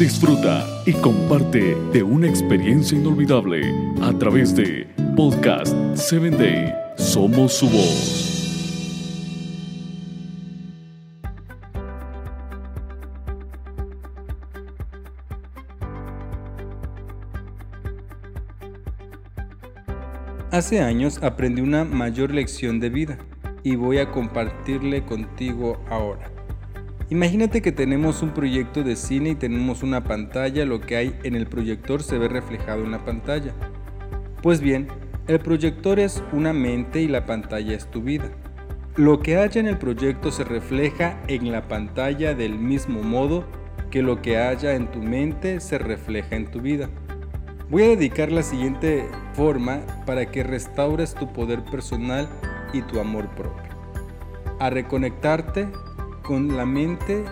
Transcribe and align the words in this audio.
disfruta 0.00 0.66
y 0.86 0.94
comparte 0.94 1.76
de 1.92 2.02
una 2.02 2.26
experiencia 2.26 2.96
inolvidable 2.96 3.60
a 4.00 4.10
través 4.14 4.56
de 4.56 4.88
Podcast 5.14 5.76
7 5.94 6.30
Day. 6.30 6.74
Somos 6.96 7.52
su 7.52 7.68
voz. 7.68 8.26
Hace 20.50 20.80
años 20.80 21.22
aprendí 21.22 21.60
una 21.60 21.84
mayor 21.84 22.32
lección 22.32 22.80
de 22.80 22.88
vida 22.88 23.18
y 23.62 23.76
voy 23.76 23.98
a 23.98 24.10
compartirle 24.10 25.04
contigo 25.04 25.78
ahora. 25.90 26.39
Imagínate 27.10 27.60
que 27.60 27.72
tenemos 27.72 28.22
un 28.22 28.30
proyecto 28.30 28.84
de 28.84 28.94
cine 28.94 29.30
y 29.30 29.34
tenemos 29.34 29.82
una 29.82 30.04
pantalla, 30.04 30.64
lo 30.64 30.80
que 30.80 30.94
hay 30.94 31.18
en 31.24 31.34
el 31.34 31.48
proyector 31.48 32.04
se 32.04 32.18
ve 32.18 32.28
reflejado 32.28 32.84
en 32.84 32.92
la 32.92 33.04
pantalla. 33.04 33.52
Pues 34.44 34.60
bien, 34.60 34.86
el 35.26 35.40
proyector 35.40 35.98
es 35.98 36.22
una 36.32 36.52
mente 36.52 37.02
y 37.02 37.08
la 37.08 37.26
pantalla 37.26 37.74
es 37.74 37.90
tu 37.90 38.00
vida. 38.00 38.30
Lo 38.94 39.18
que 39.18 39.38
haya 39.38 39.60
en 39.60 39.66
el 39.66 39.76
proyecto 39.76 40.30
se 40.30 40.44
refleja 40.44 41.20
en 41.26 41.50
la 41.50 41.66
pantalla 41.66 42.32
del 42.34 42.56
mismo 42.56 43.02
modo 43.02 43.44
que 43.90 44.02
lo 44.02 44.22
que 44.22 44.38
haya 44.38 44.74
en 44.74 44.88
tu 44.88 45.00
mente 45.02 45.58
se 45.58 45.78
refleja 45.78 46.36
en 46.36 46.48
tu 46.48 46.60
vida. 46.60 46.88
Voy 47.70 47.82
a 47.82 47.88
dedicar 47.88 48.30
la 48.30 48.44
siguiente 48.44 49.04
forma 49.32 49.80
para 50.06 50.26
que 50.26 50.44
restaures 50.44 51.14
tu 51.14 51.32
poder 51.32 51.64
personal 51.64 52.28
y 52.72 52.82
tu 52.82 53.00
amor 53.00 53.28
propio. 53.30 53.68
A 54.60 54.70
reconectarte 54.70 55.66
con 56.22 56.56
la 56.56 56.66
mente 56.66 57.24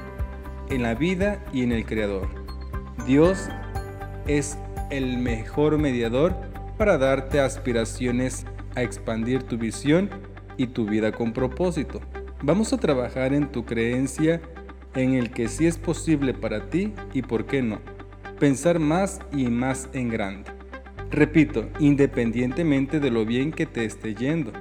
en 0.71 0.83
la 0.83 0.95
vida 0.95 1.45
y 1.53 1.63
en 1.63 1.73
el 1.73 1.85
Creador. 1.85 2.29
Dios 3.07 3.49
es 4.27 4.59
el 4.91 5.19
mejor 5.19 5.79
mediador 5.79 6.35
para 6.77 6.99
darte 6.99 7.41
aspiraciones 7.41 8.47
a 8.75 8.83
expandir 8.83 9.43
tu 9.43 9.59
visión 9.59 10.11
y 10.57 10.69
tu 10.69 10.87
vida 10.87 11.13
con 11.13 11.33
propósito. 11.33 12.01
Vamos 12.43 12.73
a 12.73 12.79
trabajar 12.79 13.33
en 13.33 13.51
tu 13.51 13.65
creencia 13.65 14.41
en 14.95 15.15
el 15.15 15.31
que 15.31 15.49
sí 15.49 15.67
es 15.67 15.79
posible 15.79 16.35
para 16.35 16.71
ti 16.71 16.93
y 17.13 17.23
por 17.23 17.47
qué 17.47 17.63
no. 17.63 17.81
Pensar 18.39 18.79
más 18.79 19.21
y 19.33 19.47
más 19.47 19.89
en 19.93 20.09
grande. 20.09 20.51
Repito, 21.11 21.69
independientemente 21.79 23.01
de 23.01 23.11
lo 23.11 23.25
bien 23.25 23.51
que 23.51 23.67
te 23.67 23.85
esté 23.85 24.15
yendo 24.15 24.53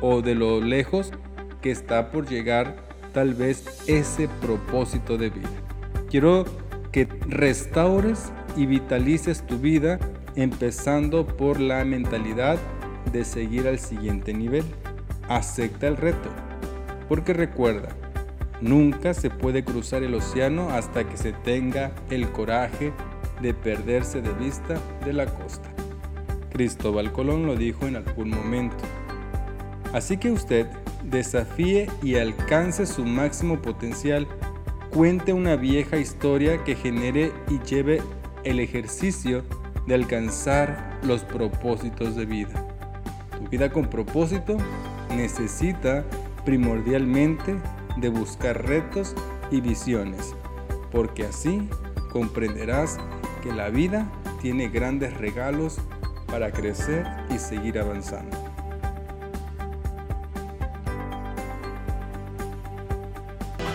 o 0.00 0.22
de 0.22 0.34
lo 0.34 0.60
lejos 0.60 1.12
que 1.60 1.70
está 1.70 2.10
por 2.10 2.28
llegar 2.28 2.87
tal 3.18 3.34
vez 3.34 3.64
ese 3.88 4.28
propósito 4.40 5.18
de 5.18 5.30
vida. 5.30 5.50
Quiero 6.08 6.44
que 6.92 7.08
restaures 7.26 8.30
y 8.56 8.66
vitalices 8.66 9.44
tu 9.44 9.58
vida 9.58 9.98
empezando 10.36 11.26
por 11.26 11.58
la 11.58 11.84
mentalidad 11.84 12.58
de 13.10 13.24
seguir 13.24 13.66
al 13.66 13.80
siguiente 13.80 14.32
nivel. 14.32 14.62
Acepta 15.28 15.88
el 15.88 15.96
reto, 15.96 16.28
porque 17.08 17.32
recuerda, 17.32 17.88
nunca 18.60 19.14
se 19.14 19.30
puede 19.30 19.64
cruzar 19.64 20.04
el 20.04 20.14
océano 20.14 20.70
hasta 20.70 21.02
que 21.02 21.16
se 21.16 21.32
tenga 21.32 21.90
el 22.10 22.30
coraje 22.30 22.92
de 23.42 23.52
perderse 23.52 24.22
de 24.22 24.32
vista 24.34 24.76
de 25.04 25.12
la 25.12 25.26
costa. 25.26 25.68
Cristóbal 26.52 27.10
Colón 27.10 27.46
lo 27.46 27.56
dijo 27.56 27.88
en 27.88 27.96
algún 27.96 28.30
momento. 28.30 28.84
Así 29.92 30.18
que 30.18 30.30
usted 30.30 30.66
desafíe 31.04 31.88
y 32.02 32.16
alcance 32.16 32.86
su 32.86 33.04
máximo 33.04 33.60
potencial, 33.60 34.26
cuente 34.90 35.32
una 35.32 35.56
vieja 35.56 35.96
historia 35.96 36.62
que 36.64 36.74
genere 36.74 37.32
y 37.48 37.58
lleve 37.60 38.02
el 38.44 38.60
ejercicio 38.60 39.44
de 39.86 39.94
alcanzar 39.94 40.98
los 41.02 41.22
propósitos 41.22 42.16
de 42.16 42.26
vida. 42.26 42.66
Tu 43.38 43.48
vida 43.48 43.70
con 43.70 43.88
propósito 43.88 44.56
necesita 45.16 46.04
primordialmente 46.44 47.56
de 47.96 48.08
buscar 48.10 48.66
retos 48.66 49.14
y 49.50 49.60
visiones, 49.60 50.34
porque 50.90 51.24
así 51.24 51.68
comprenderás 52.12 52.98
que 53.42 53.52
la 53.52 53.70
vida 53.70 54.06
tiene 54.42 54.68
grandes 54.68 55.16
regalos 55.16 55.78
para 56.26 56.52
crecer 56.52 57.06
y 57.34 57.38
seguir 57.38 57.78
avanzando. 57.78 58.47